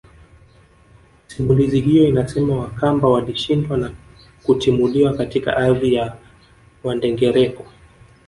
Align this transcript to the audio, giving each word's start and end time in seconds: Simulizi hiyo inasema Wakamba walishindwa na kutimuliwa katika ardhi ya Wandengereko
Simulizi 1.27 1.81
hiyo 1.81 2.07
inasema 2.07 2.55
Wakamba 2.59 3.07
walishindwa 3.09 3.77
na 3.77 3.91
kutimuliwa 4.43 5.13
katika 5.13 5.57
ardhi 5.57 5.93
ya 5.93 6.17
Wandengereko 6.83 7.65